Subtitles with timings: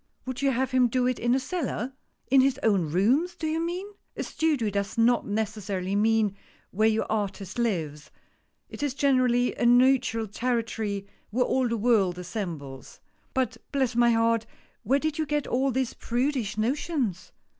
[0.25, 1.93] Would you have him do it in a cellar?"
[2.31, 3.85] "In his own rooms, do you mean?"
[4.17, 6.35] "A studio does not necessarily mean
[6.71, 8.09] where your artist lives;
[8.67, 12.99] it is generally a neutral territory where all the world assembles.
[13.35, 14.47] But bless my heart,
[14.81, 17.31] where did you get all these prudish notions